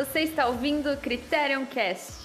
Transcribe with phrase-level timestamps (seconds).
[0.00, 2.20] Você está ouvindo Criterion Cast.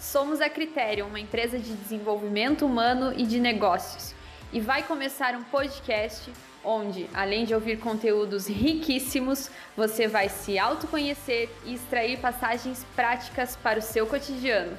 [0.00, 4.12] Somos a Criterion, uma empresa de desenvolvimento humano e de negócios.
[4.52, 6.28] E vai começar um podcast
[6.64, 13.78] onde, além de ouvir conteúdos riquíssimos, você vai se autoconhecer e extrair passagens práticas para
[13.78, 14.76] o seu cotidiano.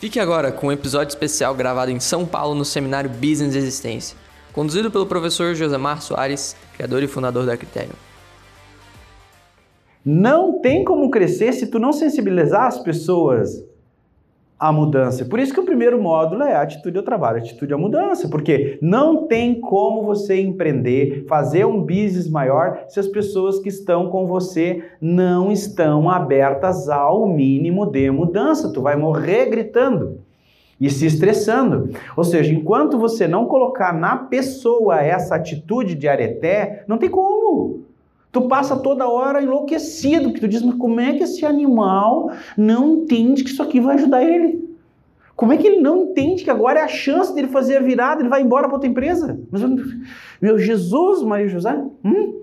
[0.00, 4.18] Fique agora com um episódio especial gravado em São Paulo no seminário Business Existência,
[4.52, 8.09] conduzido pelo professor Josemar Soares, criador e fundador da Criterion.
[10.04, 13.64] Não tem como crescer se tu não sensibilizar as pessoas
[14.60, 15.24] à mudança.
[15.24, 18.28] Por isso que o primeiro módulo é a atitude ao trabalho, a atitude à mudança,
[18.28, 24.10] porque não tem como você empreender, fazer um business maior se as pessoas que estão
[24.10, 28.70] com você não estão abertas ao mínimo de mudança.
[28.70, 30.18] Tu vai morrer gritando
[30.78, 31.90] e se estressando.
[32.14, 37.89] Ou seja, enquanto você não colocar na pessoa essa atitude de areté, não tem como.
[38.32, 42.94] Tu passa toda hora enlouquecido, porque tu diz, mas como é que esse animal não
[42.94, 44.70] entende que isso aqui vai ajudar ele?
[45.34, 48.20] Como é que ele não entende que agora é a chance dele fazer a virada,
[48.20, 49.40] ele vai embora para outra empresa?
[49.50, 49.62] Mas,
[50.40, 51.74] meu Jesus, Maria José,
[52.04, 52.40] hum?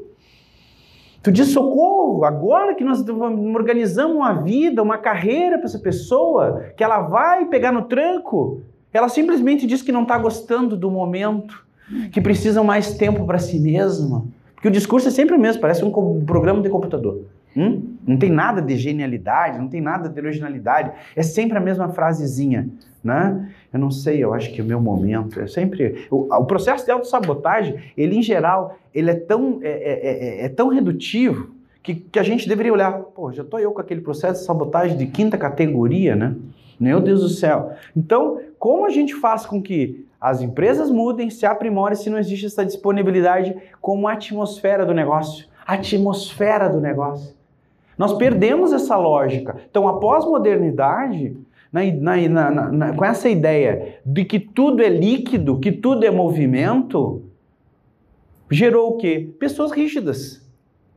[1.22, 6.84] Tu diz socorro, agora que nós organizamos uma vida, uma carreira para essa pessoa, que
[6.84, 8.62] ela vai pegar no tranco,
[8.94, 11.66] ela simplesmente diz que não está gostando do momento,
[12.12, 14.26] que precisa mais tempo para si mesma.
[14.68, 17.22] Porque o discurso é sempre o mesmo, parece um programa de computador.
[17.56, 17.96] Hum?
[18.06, 20.92] Não tem nada de genialidade, não tem nada de originalidade.
[21.16, 22.68] É sempre a mesma frasezinha,
[23.02, 23.50] né?
[23.72, 25.40] Eu não sei, eu acho que é o meu momento.
[25.40, 30.42] É sempre o, o processo de autossabotagem, ele em geral, ele é tão é, é,
[30.42, 32.92] é, é tão redutivo que, que, a gente deveria olhar.
[32.92, 36.36] Pô, já estou eu com aquele processo de sabotagem de quinta categoria, né?
[36.78, 37.72] Meu Deus do céu.
[37.96, 42.48] Então, como a gente faz com que as empresas mudem, se aprimorem se não existe
[42.48, 45.48] essa disponibilidade como atmosfera do negócio.
[45.66, 47.36] Atmosfera do negócio.
[47.98, 49.58] Nós perdemos essa lógica.
[49.70, 51.36] Então, a pós-modernidade,
[52.96, 57.24] com essa ideia de que tudo é líquido, que tudo é movimento,
[58.50, 59.30] gerou o quê?
[59.40, 60.47] Pessoas rígidas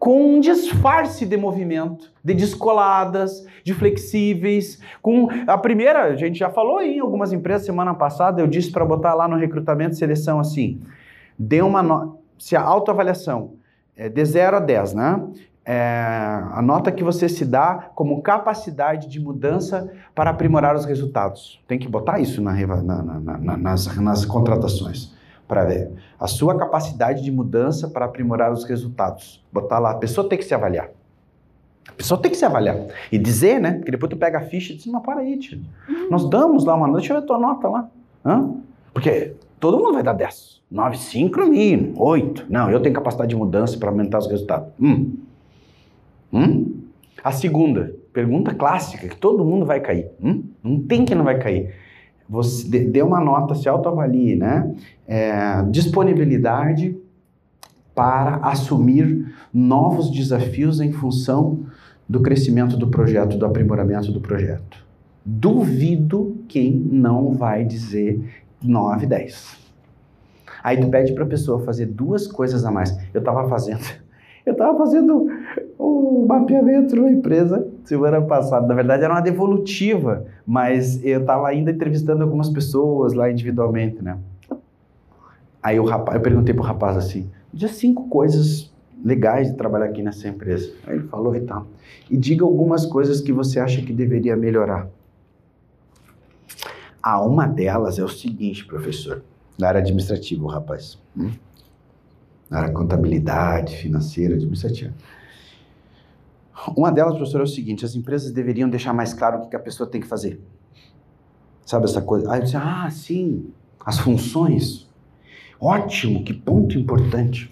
[0.00, 6.48] com um disfarce de movimento, de descoladas, de flexíveis, com a primeira, a gente já
[6.48, 10.40] falou em algumas empresas semana passada, eu disse para botar lá no recrutamento e seleção
[10.40, 10.80] assim,
[11.38, 13.52] dê uma se a autoavaliação
[13.94, 15.22] é de 0 a 10, né?
[15.66, 15.82] É,
[16.50, 21.60] a nota que você se dá como capacidade de mudança para aprimorar os resultados.
[21.68, 25.19] Tem que botar isso na, na, na, nas, nas contratações
[25.50, 29.44] para ver a sua capacidade de mudança para aprimorar os resultados.
[29.52, 30.90] Botar lá, a pessoa tem que se avaliar.
[31.88, 32.76] A pessoa tem que se avaliar.
[33.10, 33.72] E dizer, né?
[33.72, 35.60] Porque depois tu pega a ficha e diz, mas para aí, tio.
[36.08, 37.88] Nós damos lá uma nota, deixa eu ver a tua nota lá.
[38.24, 38.54] Hã?
[38.94, 40.60] Porque todo mundo vai dar 10.
[40.70, 42.46] 9, 5 no mínimo, 8.
[42.48, 44.68] Não, eu tenho capacidade de mudança para aumentar os resultados.
[44.80, 45.16] Hum.
[46.32, 46.80] Hum?
[47.24, 50.12] A segunda, pergunta clássica, que todo mundo vai cair.
[50.22, 50.44] Hum?
[50.62, 51.74] Não tem quem não vai cair
[52.30, 54.72] você dê uma nota, se autoavalie, né?
[55.06, 56.96] É, disponibilidade
[57.92, 61.64] para assumir novos desafios em função
[62.08, 64.78] do crescimento do projeto, do aprimoramento do projeto.
[65.26, 69.58] Duvido quem não vai dizer 9, 10.
[70.62, 72.96] Aí tu pede para a pessoa fazer duas coisas a mais.
[73.12, 73.82] Eu estava fazendo,
[74.46, 75.26] eu estava fazendo
[75.76, 78.66] o mapeamento numa empresa semana passada.
[78.66, 84.18] Na verdade, era uma devolutiva, mas eu estava ainda entrevistando algumas pessoas lá individualmente, né?
[85.62, 88.72] Aí o rapaz, eu perguntei pro rapaz assim: diz cinco coisas
[89.04, 90.72] legais de trabalhar aqui nessa empresa.
[90.86, 91.66] Aí ele falou e tal.
[92.08, 94.88] E diga algumas coisas que você acha que deveria melhorar.
[97.02, 99.22] Ah, uma delas é o seguinte, professor,
[99.58, 100.98] na área administrativa, o rapaz.
[101.16, 101.30] Hum?
[102.48, 104.92] Na área contabilidade, financeira, administrativa.
[106.76, 109.60] Uma delas, professor, é o seguinte: as empresas deveriam deixar mais claro o que a
[109.60, 110.40] pessoa tem que fazer.
[111.64, 112.30] Sabe essa coisa?
[112.30, 113.50] Aí eu disse: ah, sim,
[113.84, 114.88] as funções.
[115.60, 117.50] Ótimo, que ponto importante.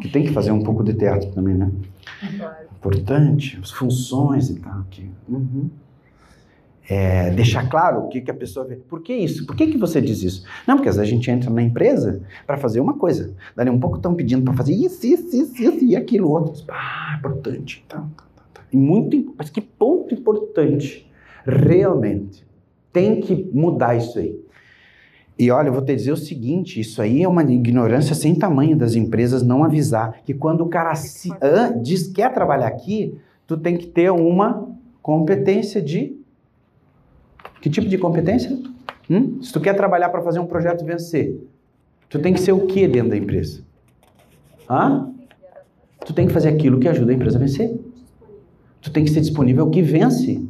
[0.00, 1.70] Que tem que fazer um pouco de teatro também, né?
[2.36, 2.66] Claro.
[2.76, 4.80] Importante, as funções e tal.
[4.80, 5.08] Aqui.
[5.28, 5.70] Uhum
[6.88, 8.76] é, deixar claro o que, que a pessoa vê.
[8.76, 9.46] Por que isso?
[9.46, 10.44] Por que, que você diz isso?
[10.66, 13.34] Não, porque às vezes a gente entra na empresa para fazer uma coisa.
[13.56, 16.62] Dali um pouco estão pedindo para fazer isso, isso, isso, isso e aquilo outro.
[16.68, 17.84] Ah, importante.
[17.88, 18.60] Tá, tá, tá, tá.
[18.72, 21.10] E muito, mas que ponto importante.
[21.46, 22.44] Realmente.
[22.92, 24.38] Tem que mudar isso aí.
[25.38, 28.76] E olha, eu vou te dizer o seguinte: isso aí é uma ignorância sem tamanho
[28.76, 33.18] das empresas não avisar que quando o cara se, ah, diz que quer trabalhar aqui,
[33.46, 34.68] tu tem que ter uma
[35.02, 36.16] competência de
[37.64, 38.54] que tipo de competência?
[39.08, 39.40] Hum?
[39.40, 41.34] Se tu quer trabalhar para fazer um projeto vencer,
[42.10, 43.64] tu tem que ser o que dentro da empresa?
[44.68, 45.10] Hã?
[46.04, 47.74] Tu tem que fazer aquilo que ajuda a empresa a vencer.
[48.82, 50.46] Tu tem que ser disponível ao que vence.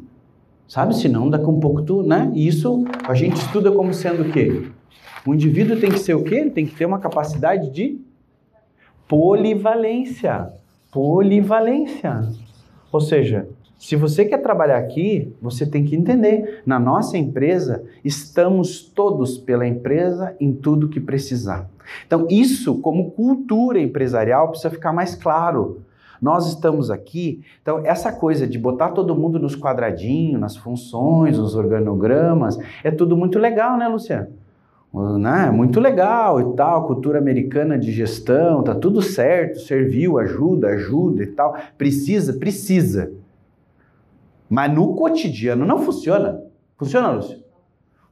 [0.66, 0.96] Sabe?
[0.96, 2.32] Senão, daqui a um pouco tu, né?
[2.34, 4.67] E isso a gente estuda como sendo o quê?
[5.25, 6.34] O indivíduo tem que ser o quê?
[6.34, 8.00] Ele tem que ter uma capacidade de
[9.06, 10.52] polivalência.
[10.90, 12.28] Polivalência.
[12.90, 13.46] Ou seja,
[13.84, 16.62] se você quer trabalhar aqui, você tem que entender.
[16.64, 21.69] Na nossa empresa, estamos todos pela empresa em tudo que precisar.
[22.06, 25.82] Então, isso, como cultura empresarial, precisa ficar mais claro.
[26.19, 31.54] Nós estamos aqui, então essa coisa de botar todo mundo nos quadradinhos, nas funções, nos
[31.54, 34.28] organogramas, é tudo muito legal, né, Luciano?
[35.19, 35.50] Né?
[35.50, 41.26] Muito legal e tal, cultura americana de gestão, tá tudo certo, serviu, ajuda, ajuda e
[41.26, 41.54] tal.
[41.76, 43.12] Precisa, precisa.
[44.49, 46.43] Mas no cotidiano não funciona.
[46.76, 47.43] Funciona, Lúcio?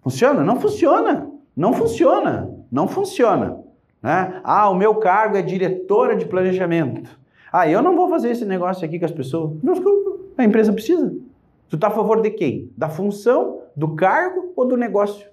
[0.02, 0.42] Funciona?
[0.42, 1.30] Não funciona.
[1.56, 2.50] Não funciona.
[2.70, 3.58] Não funciona.
[4.02, 4.40] Né?
[4.42, 7.18] Ah, o meu cargo é diretora de planejamento.
[7.52, 9.52] Ah, eu não vou fazer esse negócio aqui com as pessoas.
[10.36, 11.14] A empresa precisa.
[11.68, 12.70] Tu está a favor de quem?
[12.76, 15.26] Da função, do cargo ou do negócio?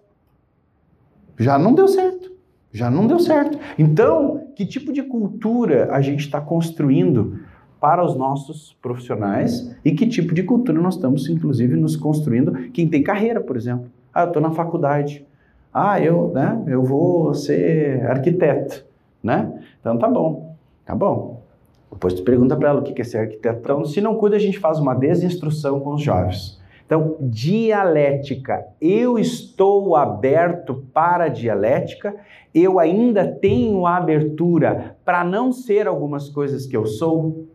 [1.38, 2.31] Já não deu certo.
[2.72, 3.57] Já não deu certo.
[3.78, 7.40] Então, que tipo de cultura a gente está construindo
[7.79, 12.69] para os nossos profissionais e que tipo de cultura nós estamos, inclusive, nos construindo?
[12.71, 13.89] Quem tem carreira, por exemplo.
[14.13, 15.25] Ah, eu estou na faculdade.
[15.73, 18.85] Ah, eu, né, eu vou ser arquiteto,
[19.23, 19.51] né?
[19.79, 20.55] Então tá bom,
[20.85, 21.41] tá bom.
[21.91, 23.59] Depois tu pergunta para ela o que é ser arquiteto.
[23.61, 26.59] Então, se não cuida, a gente faz uma desinstrução com os jovens.
[26.85, 28.65] Então, dialética.
[28.81, 32.15] Eu estou aberto para a dialética,
[32.53, 37.47] eu ainda tenho abertura para não ser algumas coisas que eu sou.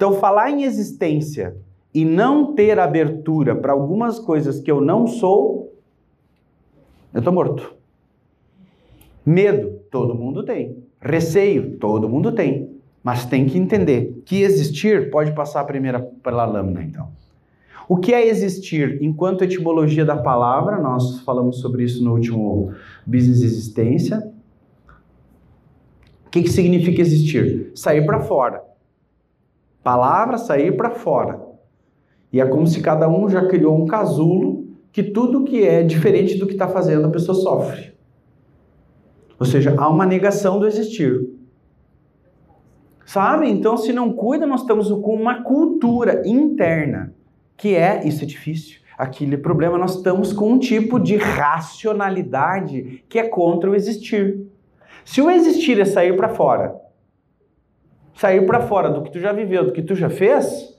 [0.00, 1.58] Então, falar em existência
[1.92, 5.74] e não ter abertura para algumas coisas que eu não sou,
[7.12, 7.74] eu estou morto.
[9.26, 10.78] Medo, todo mundo tem.
[10.98, 12.80] Receio, todo mundo tem.
[13.04, 17.08] Mas tem que entender que existir pode passar a primeira pela lâmina, então.
[17.86, 19.02] O que é existir?
[19.02, 22.72] Enquanto etimologia da palavra, nós falamos sobre isso no último
[23.06, 24.32] Business Existência.
[26.26, 27.70] O que, que significa existir?
[27.74, 28.69] Sair para fora.
[29.82, 31.40] Palavra, sair para fora.
[32.32, 36.36] E é como se cada um já criou um casulo que tudo que é diferente
[36.36, 37.94] do que está fazendo a pessoa sofre.
[39.38, 41.28] Ou seja, há uma negação do existir.
[43.06, 43.48] Sabe?
[43.48, 47.14] Então, se não cuida, nós estamos com uma cultura interna
[47.60, 53.18] que é, isso é difícil, aquele problema, nós estamos com um tipo de racionalidade que
[53.18, 54.46] é contra o existir.
[55.04, 56.79] Se o existir é sair para fora,
[58.14, 60.78] sair para fora do que tu já viveu, do que tu já fez,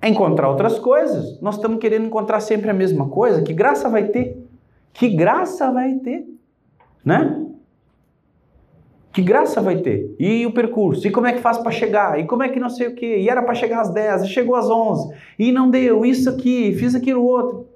[0.00, 1.40] é encontrar outras coisas.
[1.40, 3.42] Nós estamos querendo encontrar sempre a mesma coisa.
[3.42, 4.42] Que graça vai ter?
[4.92, 6.26] Que graça vai ter?
[7.04, 7.44] Né?
[9.12, 10.14] Que graça vai ter?
[10.18, 11.06] E o percurso?
[11.06, 12.20] E como é que faz para chegar?
[12.20, 13.18] E como é que não sei o quê?
[13.18, 15.12] E era para chegar às 10, e chegou às 11.
[15.38, 17.66] E não deu, isso aqui, fiz aquilo outro.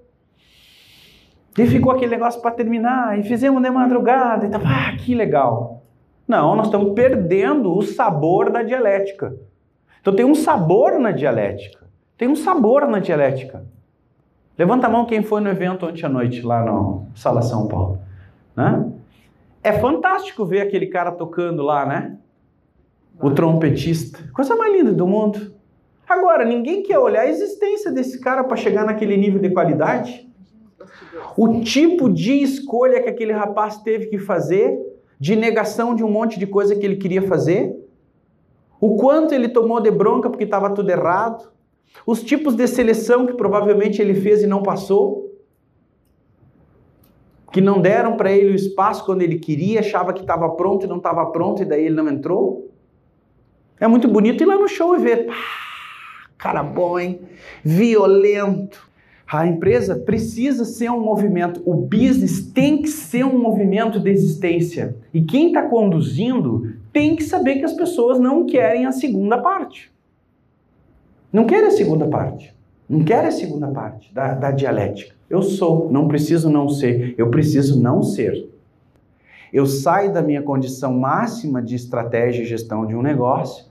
[1.59, 5.82] E ficou aquele negócio para terminar, e fizemos de madrugada, e tava, ah, que legal.
[6.27, 9.37] Não, nós estamos perdendo o sabor da dialética.
[10.01, 11.87] Então tem um sabor na dialética.
[12.17, 13.65] Tem um sabor na dialética.
[14.59, 17.99] Levanta a mão quem foi no evento ontem à noite, lá no Sala São Paulo.
[18.55, 18.93] Né?
[19.63, 22.17] É fantástico ver aquele cara tocando lá, né?
[23.21, 24.19] O trompetista.
[24.33, 25.55] Coisa mais linda do mundo.
[26.09, 30.29] Agora, ninguém quer olhar a existência desse cara para chegar naquele nível de qualidade.
[31.37, 34.79] O tipo de escolha que aquele rapaz teve que fazer,
[35.23, 37.77] de negação de um monte de coisa que ele queria fazer.
[38.81, 41.49] O quanto ele tomou de bronca porque estava tudo errado.
[42.05, 45.31] Os tipos de seleção que provavelmente ele fez e não passou
[47.53, 50.89] que não deram para ele o espaço quando ele queria, achava que estava pronto e
[50.89, 52.73] não estava pronto e daí ele não entrou.
[53.79, 55.35] É muito bonito ir lá no show e ver, pá,
[56.37, 57.21] cara bom, hein?
[57.63, 58.91] Violento.
[59.33, 64.95] A empresa precisa ser um movimento, o business tem que ser um movimento de existência.
[65.15, 69.91] E quem está conduzindo tem que saber que as pessoas não querem a segunda parte.
[71.33, 72.55] Não querem a segunda parte.
[72.87, 75.15] Não querem a segunda parte da, da dialética.
[75.31, 78.51] Eu sou, não preciso não ser, eu preciso não ser.
[79.51, 83.65] Eu saio da minha condição máxima de estratégia e gestão de um negócio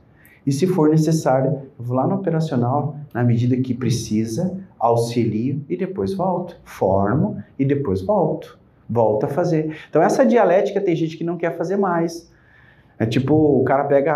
[0.45, 5.77] e, se for necessário, eu vou lá no operacional, na medida que precisa, auxilio e
[5.77, 6.57] depois volto.
[6.63, 8.59] Formo e depois volto.
[8.89, 9.77] Volto a fazer.
[9.89, 12.29] Então, essa dialética tem gente que não quer fazer mais.
[12.99, 14.13] É tipo, o cara pega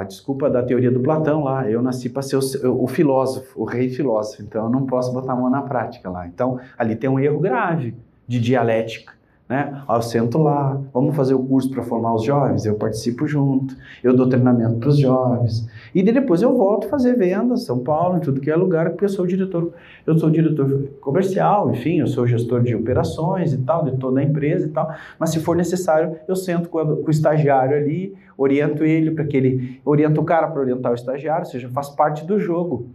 [0.00, 3.64] a desculpa da teoria do Platão lá, eu nasci para ser o, o, filósofo, o
[3.64, 6.26] rei filósofo, então eu não posso botar a mão na prática lá.
[6.26, 7.94] Então, ali tem um erro grave
[8.28, 9.14] de dialética,
[9.48, 9.80] Né?
[9.88, 14.12] Eu sento lá, vamos fazer o curso para formar os jovens, eu participo junto, eu
[14.12, 15.68] dou treinamento para os jovens.
[15.94, 19.08] E depois eu volto fazer vendas, São Paulo, em tudo que é lugar, porque eu
[19.08, 19.72] sou diretor,
[20.04, 24.24] eu sou diretor comercial, enfim, eu sou gestor de operações e tal, de toda a
[24.24, 24.92] empresa e tal.
[25.16, 29.80] Mas se for necessário, eu sento com, o estagiário ali, oriento ele para que ele
[29.84, 32.88] orienta o cara para orientar o estagiário, ou seja, faz parte do jogo.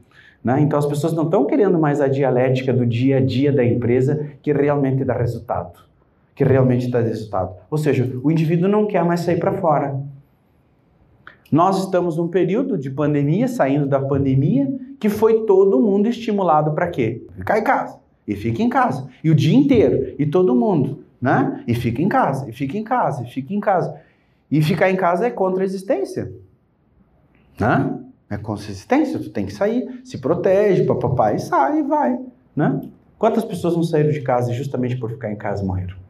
[0.44, 0.60] Né?
[0.60, 4.28] Então as pessoas não estão querendo mais a dialética do dia a dia da empresa
[4.42, 5.91] que realmente dá resultado
[6.42, 7.56] que realmente dá resultado.
[7.70, 10.02] Ou seja, o indivíduo não quer mais sair para fora.
[11.52, 14.68] Nós estamos num período de pandemia, saindo da pandemia,
[15.00, 17.28] que foi todo mundo estimulado para quê?
[17.36, 18.00] Ficar em casa.
[18.28, 19.08] E fica em casa.
[19.24, 20.16] E o dia inteiro.
[20.18, 21.04] E todo mundo.
[21.22, 21.64] Né?
[21.68, 22.50] E fica em casa.
[22.50, 23.24] E fica em casa.
[23.24, 24.02] E fica em casa.
[24.50, 26.32] E ficar em casa é contra a existência.
[27.60, 28.00] Né?
[28.30, 29.20] É consistência.
[29.20, 30.02] Tu tem que sair.
[30.04, 32.18] Se protege, papapá, e sai e vai.
[32.56, 32.82] Né?
[33.20, 36.02] Quantas pessoas não saíram de casa justamente por ficar em casa e morreram?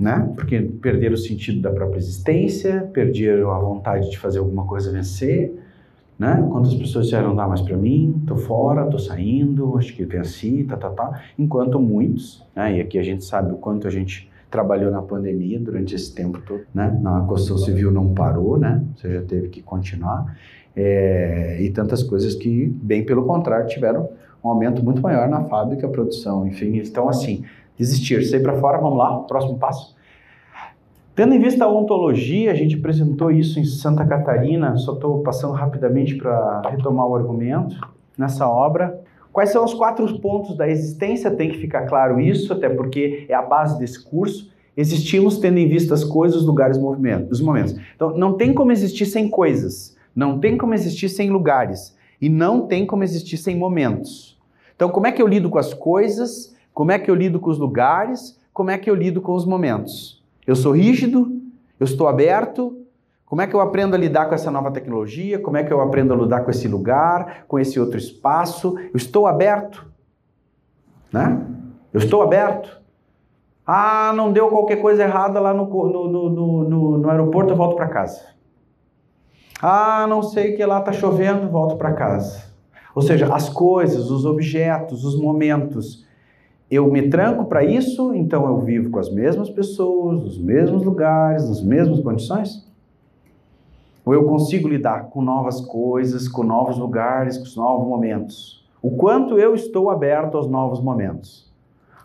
[0.00, 0.32] Né?
[0.34, 5.54] Porque perderam o sentido da própria existência, perderam a vontade de fazer alguma coisa vencer,
[6.18, 6.42] né?
[6.50, 10.64] Quantas pessoas disseram, não dá mais para mim, tô fora, tô saindo, acho que venci,
[10.64, 11.22] tá, tá, tá.
[11.38, 12.78] Enquanto muitos, né?
[12.78, 16.40] E aqui a gente sabe o quanto a gente trabalhou na pandemia durante esse tempo
[16.46, 16.98] todo, né?
[17.02, 18.82] Na construção civil não parou, né?
[18.96, 20.34] Você já teve que continuar.
[20.74, 24.08] É, e tantas coisas que, bem pelo contrário, tiveram
[24.42, 26.78] um aumento muito maior na fábrica, produção, enfim.
[26.78, 27.44] Então, assim,
[27.80, 29.96] desistir, sair para fora, vamos lá, próximo passo.
[31.14, 35.54] Tendo em vista a ontologia, a gente apresentou isso em Santa Catarina, só estou passando
[35.54, 37.76] rapidamente para retomar o argumento
[38.16, 39.00] nessa obra.
[39.32, 41.30] Quais são os quatro pontos da existência?
[41.30, 44.50] Tem que ficar claro isso, até porque é a base desse curso.
[44.76, 46.78] Existimos tendo em vista as coisas, os lugares,
[47.30, 47.76] os momentos.
[47.94, 52.66] Então, não tem como existir sem coisas, não tem como existir sem lugares, e não
[52.66, 54.38] tem como existir sem momentos.
[54.74, 56.54] Então, como é que eu lido com as coisas?
[56.72, 58.40] Como é que eu lido com os lugares?
[58.52, 60.22] Como é que eu lido com os momentos?
[60.46, 61.30] Eu sou rígido?
[61.78, 62.76] Eu estou aberto?
[63.24, 65.38] Como é que eu aprendo a lidar com essa nova tecnologia?
[65.38, 68.76] Como é que eu aprendo a lidar com esse lugar, com esse outro espaço?
[68.78, 69.86] Eu estou aberto?
[71.12, 71.40] Né?
[71.92, 72.80] Eu estou aberto?
[73.64, 77.76] Ah, não deu qualquer coisa errada lá no, no, no, no, no aeroporto, eu volto
[77.76, 78.20] para casa.
[79.62, 82.50] Ah, não sei que lá está chovendo, volto para casa.
[82.94, 86.04] Ou seja, as coisas, os objetos, os momentos,
[86.70, 91.48] eu me tranco para isso, então eu vivo com as mesmas pessoas, nos mesmos lugares,
[91.48, 92.64] nas mesmas condições?
[94.04, 98.64] Ou eu consigo lidar com novas coisas, com novos lugares, com os novos momentos?
[98.80, 101.50] O quanto eu estou aberto aos novos momentos,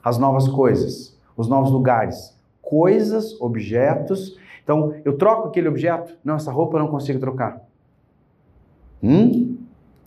[0.03, 4.37] às novas coisas, os novos lugares, coisas, objetos.
[4.63, 6.17] Então, eu troco aquele objeto?
[6.23, 7.61] Não, essa roupa eu não consigo trocar.
[9.01, 9.54] Hum?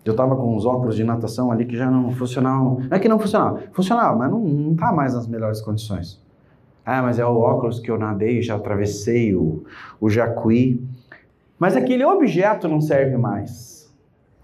[0.08, 2.78] Eu estava com uns óculos de natação ali que já não funcionavam.
[2.80, 6.18] Não é que não funcionava, funcionava, mas não, não tá mais nas melhores condições.
[6.82, 9.64] Ah, mas é o óculos que eu nadei, já atravessei o,
[10.00, 10.82] o Jacuí.
[11.58, 13.94] Mas aquele objeto não serve mais.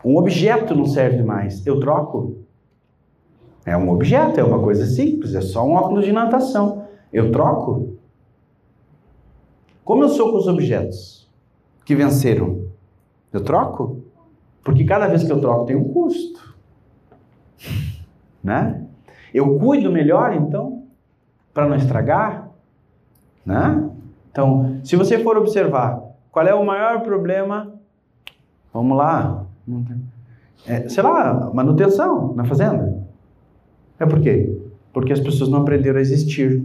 [0.04, 1.66] Um objeto não serve mais.
[1.66, 2.36] Eu troco?
[3.64, 6.84] É um objeto, é uma coisa simples, é só um óculos de natação.
[7.10, 7.96] Eu troco?
[9.82, 11.26] Como eu sou com os objetos
[11.86, 12.66] que venceram?
[13.32, 14.03] Eu troco?
[14.64, 16.54] Porque cada vez que eu troco tem um custo.
[18.42, 18.82] Né?
[19.32, 20.84] Eu cuido melhor, então,
[21.52, 22.48] para não estragar.
[23.44, 23.90] Né?
[24.30, 26.02] Então, se você for observar
[26.32, 27.74] qual é o maior problema,
[28.72, 29.44] vamos lá,
[30.66, 33.04] é, sei lá, manutenção na fazenda.
[33.98, 34.58] É por quê?
[34.92, 36.64] Porque as pessoas não aprenderam a existir.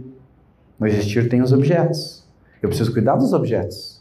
[0.78, 2.26] No existir tem os objetos.
[2.62, 4.00] Eu preciso cuidar dos objetos.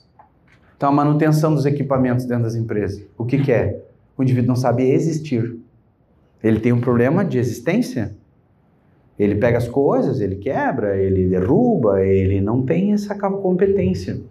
[0.76, 3.06] Então, a manutenção dos equipamentos dentro das empresas.
[3.18, 3.89] O que, que é?
[4.22, 5.58] O indivíduo não sabe existir.
[6.44, 8.16] Ele tem um problema de existência.
[9.18, 14.22] Ele pega as coisas, ele quebra, ele derruba, ele não tem essa competência.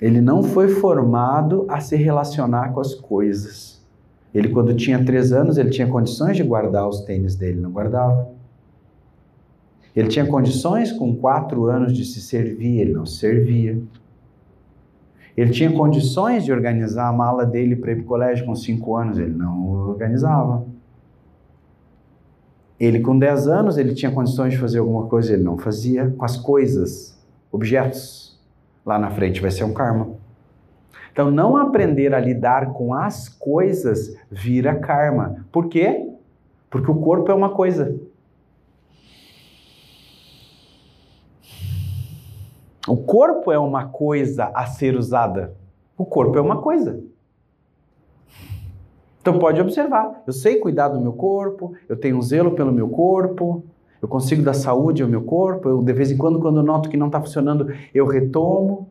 [0.00, 3.80] Ele não foi formado a se relacionar com as coisas.
[4.34, 8.30] Ele, quando tinha três anos, ele tinha condições de guardar os tênis dele, não guardava.
[9.94, 13.78] Ele tinha condições com quatro anos de se servir, ele não se servia.
[15.36, 18.96] Ele tinha condições de organizar a mala dele para ir para o colégio com 5
[18.96, 20.64] anos, ele não organizava.
[22.78, 26.24] Ele com 10 anos, ele tinha condições de fazer alguma coisa, ele não fazia com
[26.24, 27.18] as coisas,
[27.50, 28.40] objetos.
[28.84, 30.08] Lá na frente vai ser um karma.
[31.12, 35.44] Então, não aprender a lidar com as coisas vira karma.
[35.52, 36.08] Por quê?
[36.68, 37.94] Porque o corpo é uma coisa.
[42.86, 45.54] O corpo é uma coisa a ser usada.
[45.96, 47.02] O corpo é uma coisa.
[49.20, 50.22] Então pode observar.
[50.26, 53.64] Eu sei cuidar do meu corpo, eu tenho um zelo pelo meu corpo,
[54.02, 56.88] Eu consigo dar saúde ao meu corpo, eu de vez em quando, quando eu noto
[56.88, 58.88] que não está funcionando, eu retomo.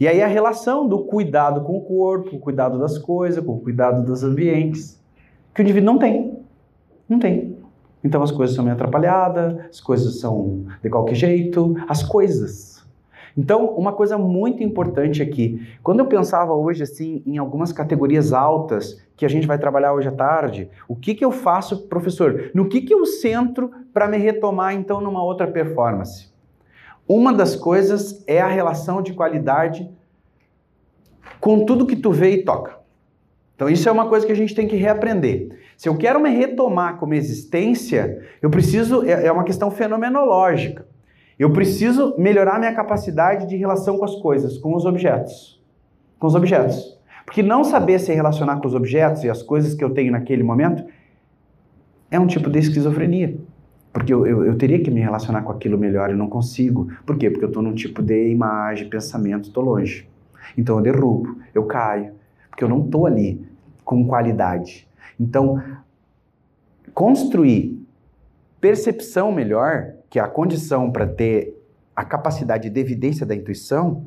[0.00, 3.60] E aí a relação do cuidado com o corpo, o cuidado das coisas, com o
[3.60, 4.98] cuidado dos ambientes,
[5.54, 6.38] que o indivíduo não tem.
[7.06, 7.51] Não tem.
[8.04, 12.72] Então as coisas são meio atrapalhadas, as coisas são de qualquer jeito, as coisas.
[13.36, 19.02] Então, uma coisa muito importante aqui, quando eu pensava hoje assim em algumas categorias altas
[19.16, 22.50] que a gente vai trabalhar hoje à tarde, o que que eu faço, professor?
[22.54, 26.30] No que que eu centro para me retomar então numa outra performance?
[27.08, 29.90] Uma das coisas é a relação de qualidade
[31.40, 32.78] com tudo que tu vê e toca.
[33.54, 35.58] Então isso é uma coisa que a gente tem que reaprender.
[35.82, 40.86] Se eu quero me retomar como existência, eu preciso é, é uma questão fenomenológica.
[41.36, 45.60] Eu preciso melhorar minha capacidade de relação com as coisas, com os objetos.
[46.20, 46.96] Com os objetos.
[47.24, 50.44] Porque não saber se relacionar com os objetos e as coisas que eu tenho naquele
[50.44, 50.84] momento
[52.12, 53.36] é um tipo de esquizofrenia.
[53.92, 56.92] Porque eu, eu, eu, teria que me relacionar com aquilo melhor e não consigo.
[57.04, 57.28] Por quê?
[57.28, 60.08] Porque eu estou num tipo de imagem, pensamento, estou longe.
[60.56, 62.12] Então eu derrubo, eu caio,
[62.48, 63.44] porque eu não estou ali
[63.84, 64.86] com qualidade.
[65.18, 65.62] Então,
[66.94, 67.80] construir
[68.60, 71.58] percepção melhor, que é a condição para ter
[71.94, 74.06] a capacidade de evidência da intuição,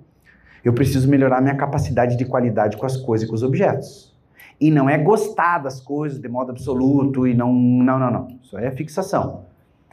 [0.63, 4.15] eu preciso melhorar minha capacidade de qualidade com as coisas e com os objetos.
[4.59, 7.53] E não é gostar das coisas de modo absoluto e não.
[7.53, 8.27] Não, não, não.
[8.41, 9.43] Isso é fixação.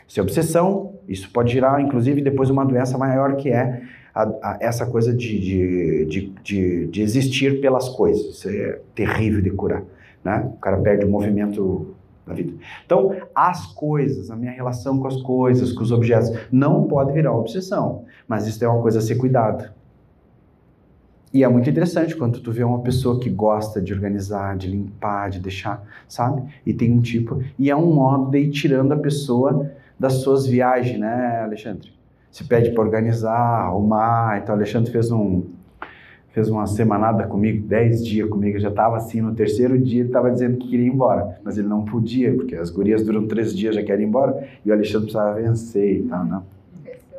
[0.07, 3.83] Se é obsessão, isso pode gerar, inclusive, depois uma doença maior que é
[4.15, 8.37] a, a, essa coisa de, de, de, de, de existir pelas coisas.
[8.37, 9.83] Isso é terrível de curar.
[10.25, 10.51] Né?
[10.55, 11.95] O cara perde o movimento
[12.27, 12.53] da vida.
[12.85, 17.33] Então, as coisas, a minha relação com as coisas, com os objetos, não pode virar
[17.33, 18.05] obsessão.
[18.29, 19.71] Mas isso é uma coisa a ser cuidado.
[21.33, 25.31] E é muito interessante quando tu vê uma pessoa que gosta de organizar, de limpar,
[25.31, 26.43] de deixar, sabe?
[26.65, 27.43] E tem um tipo.
[27.59, 31.91] E é um modo de ir tirando a pessoa das suas viagens, né, Alexandre?
[32.31, 34.41] Se pede para organizar, arrumar.
[34.43, 35.45] Então, Alexandre fez um
[36.33, 40.31] fez uma semanada comigo, dez dias comigo, já estava assim, no terceiro dia ele estava
[40.31, 43.75] dizendo que queria ir embora, mas ele não podia, porque as gurias duram três dias,
[43.75, 46.43] já querem ir embora, e o Alexandre precisava vencer e tal, não.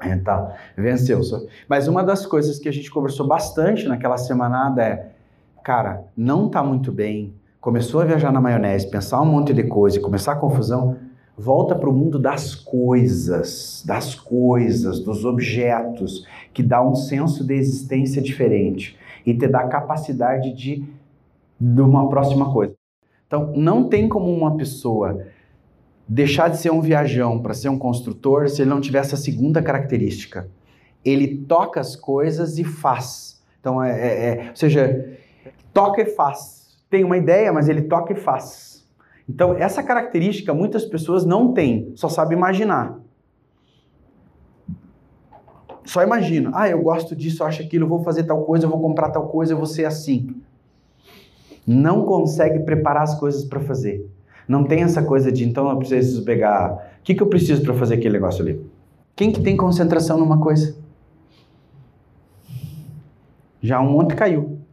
[0.06, 1.22] Então, venceu.
[1.70, 5.12] Mas uma das coisas que a gente conversou bastante naquela semanada é,
[5.64, 9.98] cara, não tá muito bem, começou a viajar na maionese, pensar um monte de coisa
[9.98, 10.98] e começar a confusão,
[11.36, 17.56] Volta para o mundo das coisas, das coisas, dos objetos, que dá um senso de
[17.56, 20.86] existência diferente e te dá capacidade de,
[21.60, 22.76] de uma próxima coisa.
[23.28, 25.26] Então, não tem como uma pessoa
[26.08, 29.62] deixar de ser um viajão para ser um construtor se ele não tiver essa segunda
[29.62, 30.48] característica.
[31.04, 33.42] Ele toca as coisas e faz.
[33.60, 35.18] Então, é, é, é ou seja,
[35.74, 36.78] toca e faz.
[36.90, 38.86] Tem uma ideia, mas ele toca e faz.
[39.28, 43.00] Então, essa característica muitas pessoas não têm, só sabem imaginar.
[45.86, 48.70] Só imagina, ah, eu gosto disso, eu acho aquilo, eu vou fazer tal coisa, eu
[48.70, 50.36] vou comprar tal coisa, eu vou ser assim.
[51.66, 54.10] Não consegue preparar as coisas para fazer.
[54.48, 56.98] Não tem essa coisa de, então eu preciso pegar.
[57.00, 58.66] O que, que eu preciso para fazer aquele negócio ali?
[59.16, 60.76] Quem que tem concentração numa coisa?
[63.62, 64.64] Já um monte caiu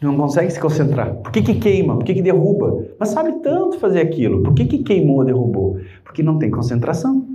[0.00, 1.14] não consegue se concentrar.
[1.16, 1.94] Por que, que queima?
[1.94, 2.86] Por que, que derruba?
[2.98, 4.42] Mas sabe tanto fazer aquilo.
[4.42, 5.78] Por que, que queimou, derrubou?
[6.02, 7.26] Porque não tem concentração.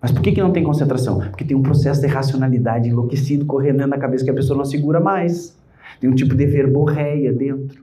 [0.00, 1.18] Mas por que, que não tem concentração?
[1.18, 5.00] Porque tem um processo de racionalidade enlouquecido correndo da cabeça que a pessoa não segura
[5.00, 5.56] mais.
[6.00, 7.82] Tem um tipo de verborreia dentro.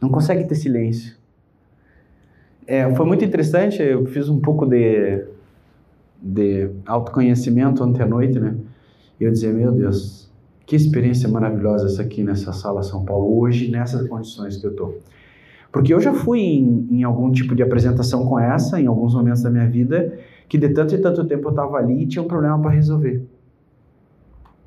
[0.00, 1.14] Não consegue ter silêncio.
[2.66, 5.24] É, foi muito interessante, eu fiz um pouco de,
[6.20, 8.56] de autoconhecimento ontem à noite, né?
[9.20, 10.28] E eu dizia, meu Deus,
[10.66, 14.98] que experiência maravilhosa essa aqui nessa sala São Paulo, hoje, nessas condições que eu estou.
[15.70, 19.42] Porque eu já fui em, em, algum tipo de apresentação com essa, em alguns momentos
[19.42, 22.28] da minha vida, que de tanto e tanto tempo eu estava ali e tinha um
[22.28, 23.26] problema para resolver.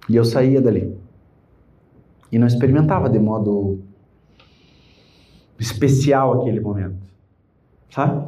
[0.09, 0.95] E eu saía dali.
[2.31, 3.79] E não experimentava de modo
[5.59, 6.97] especial aquele momento.
[7.89, 8.25] Sabe?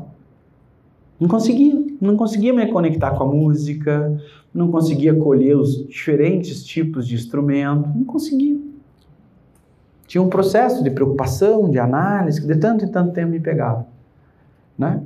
[1.20, 4.20] Não conseguia não conseguia me conectar com a música,
[4.52, 8.60] não conseguia colher os diferentes tipos de instrumento, não conseguia.
[10.08, 13.86] Tinha um processo de preocupação, de análise, que de tanto e tanto tempo me pegava.
[14.76, 15.04] Né?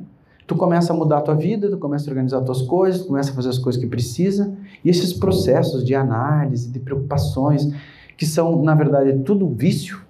[0.48, 3.08] Tu começa a mudar a tua vida, tu começa a organizar as tuas coisas, tu
[3.08, 7.72] começa a fazer as coisas que precisa, e esses processos de análise, de preocupações,
[8.16, 10.02] que são, na verdade, tudo vício,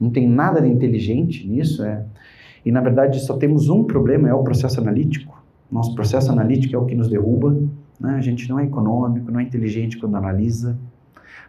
[0.00, 2.04] não tem nada de inteligente nisso, é.
[2.64, 5.42] E na verdade só temos um problema, é o processo analítico.
[5.70, 7.56] Nosso processo analítico é o que nos derruba.
[8.00, 8.14] Né?
[8.16, 10.76] A gente não é econômico, não é inteligente quando analisa.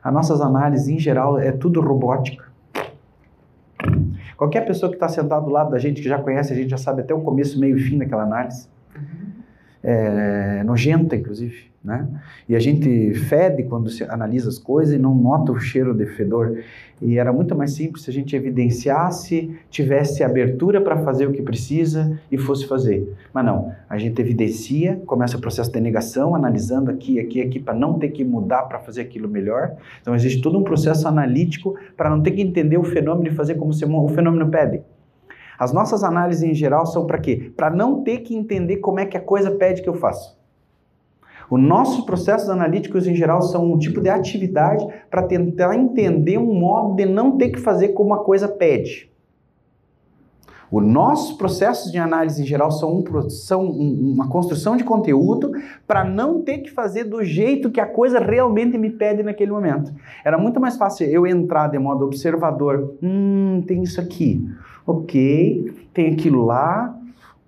[0.04, 2.45] As nossas análises, em geral, é tudo robótica.
[4.38, 6.78] Qualquer pessoa que está sentado do lado da gente, que já conhece, a gente já
[6.78, 8.68] sabe até o começo, meio e fim daquela análise.
[9.88, 11.76] É, nojenta, inclusive.
[11.86, 12.08] Né?
[12.50, 16.08] E a gente fede quando se analisa as coisas e não nota o cheiro de
[16.08, 16.58] fedor.
[17.00, 21.44] E era muito mais simples se a gente evidenciasse, tivesse abertura para fazer o que
[21.44, 23.14] precisa e fosse fazer.
[23.32, 27.76] Mas não, a gente evidencia, começa o processo de negação, analisando aqui, aqui, aqui, para
[27.76, 29.76] não ter que mudar para fazer aquilo melhor.
[30.02, 33.54] Então existe todo um processo analítico para não ter que entender o fenômeno e fazer
[33.56, 34.82] como o fenômeno pede.
[35.58, 37.52] As nossas análises em geral são para quê?
[37.56, 40.36] Para não ter que entender como é que a coisa pede que eu faça.
[41.50, 46.54] Os nossos processos analíticos, em geral, são um tipo de atividade para tentar entender um
[46.54, 49.12] modo de não ter que fazer como a coisa pede.
[50.72, 55.52] Os nossos processos de análise, em geral, são, um, são uma construção de conteúdo
[55.88, 59.94] para não ter que fazer do jeito que a coisa realmente me pede naquele momento.
[60.24, 62.96] Era muito mais fácil eu entrar de modo observador.
[63.02, 64.44] Hum, tem isso aqui.
[64.86, 65.74] Ok.
[65.94, 66.98] Tem aquilo lá.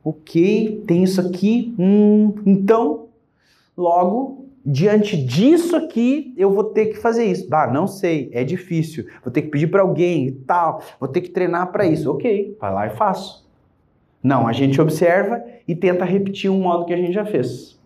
[0.03, 0.83] Ok.
[0.87, 1.73] Tem isso aqui.
[1.77, 3.07] Hum, então,
[3.77, 7.47] Logo, diante disso aqui, eu vou ter que fazer isso.
[7.53, 9.05] Ah, não sei, é difícil.
[9.23, 10.81] Vou ter que pedir para alguém e tal.
[10.99, 12.11] Vou ter que treinar para isso.
[12.11, 13.47] Ok, vai lá e faço.
[14.23, 17.79] Não, a gente observa e tenta repetir um modo que a gente já fez.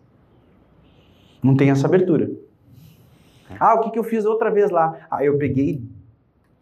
[1.43, 2.31] Não tem essa abertura.
[3.59, 5.07] Ah, o que, que eu fiz outra vez lá?
[5.11, 5.83] Ah, eu peguei,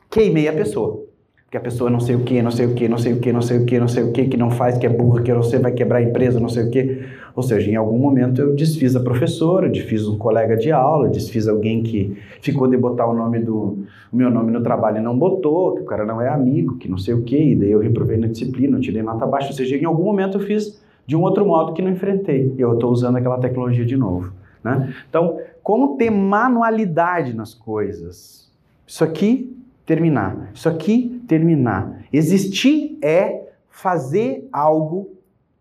[0.10, 1.06] queimei a pessoa.
[1.50, 3.32] Que a pessoa não sei o que, não sei o que, não sei o que,
[3.32, 5.34] não sei o que, não sei o que, que não faz, que é burra, que
[5.34, 7.06] você vai quebrar a empresa, não sei o que.
[7.36, 11.48] Ou seja, em algum momento eu desfiz a professora, desfiz um colega de aula, desfiz
[11.48, 13.80] alguém que ficou de botar o nome do
[14.12, 16.90] o meu nome no trabalho e não botou, que o cara não é amigo, que
[16.90, 19.48] não sei o quê, e daí eu reprovei na disciplina, eu tirei nota baixa.
[19.50, 22.54] Ou seja, em algum momento eu fiz de um outro modo que não enfrentei.
[22.58, 24.32] E eu estou usando aquela tecnologia de novo.
[24.64, 24.94] Né?
[25.10, 28.52] Então, como ter manualidade nas coisas?
[28.86, 29.56] Isso aqui,
[29.90, 30.52] terminar.
[30.54, 32.02] Isso aqui, terminar.
[32.14, 35.10] Existir é fazer algo,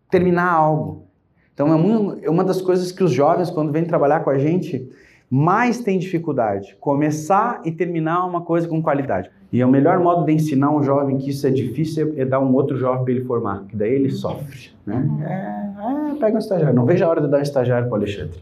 [0.07, 1.05] terminar algo.
[1.51, 4.37] Então é uma, é uma das coisas que os jovens, quando vêm trabalhar com a
[4.37, 4.87] gente,
[5.27, 6.77] mais têm dificuldade.
[6.79, 9.31] Começar e terminar uma coisa com qualidade.
[9.51, 12.39] E é o melhor modo de ensinar um jovem que isso é difícil é dar
[12.39, 14.69] um outro jovem para ele formar, que daí ele sofre.
[14.85, 15.09] Né?
[15.23, 16.75] É, é, pega um estagiário.
[16.75, 18.39] Não vejo a hora de dar um estagiário para o Alexandre.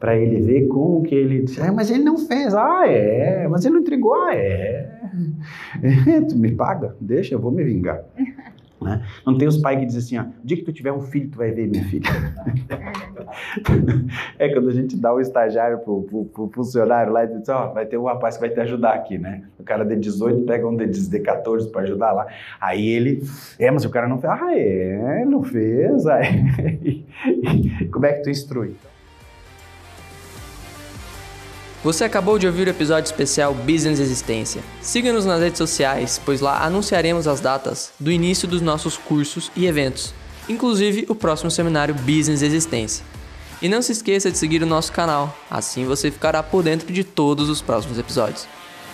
[0.00, 1.44] Para ele ver como que ele.
[1.58, 2.54] É, mas ele não fez.
[2.54, 3.46] Ah, é.
[3.46, 4.14] Mas ele não entregou.
[4.14, 4.90] Ah, é.
[5.82, 6.96] é tu me paga?
[6.98, 8.02] Deixa, eu vou me vingar.
[8.80, 9.02] Né?
[9.26, 11.28] Não tem os pais que dizem assim, ó, o dia que tu tiver um filho,
[11.28, 12.08] tu vai ver minha filha.
[14.38, 17.74] é quando a gente dá um estagiário pro, pro, pro funcionário lá e diz, ó,
[17.74, 19.42] vai ter um rapaz que vai te ajudar aqui, né?
[19.58, 22.26] O cara de 18 pega um de, de 14 para ajudar lá.
[22.58, 23.22] Aí ele,
[23.58, 24.32] é, mas o cara não fez.
[24.32, 26.06] Ah, é, não fez.
[26.06, 27.04] Aí,
[27.92, 28.74] como é que tu instrui?
[31.82, 34.62] Você acabou de ouvir o episódio especial Business Existência.
[34.82, 39.64] Siga-nos nas redes sociais, pois lá anunciaremos as datas do início dos nossos cursos e
[39.64, 40.12] eventos,
[40.46, 43.02] inclusive o próximo seminário Business Existência.
[43.62, 47.02] E não se esqueça de seguir o nosso canal, assim você ficará por dentro de
[47.02, 48.46] todos os próximos episódios.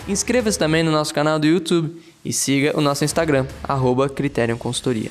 [0.07, 4.09] Inscreva-se também no nosso canal do YouTube e siga o nosso Instagram, arroba
[4.61, 5.11] Consultoria.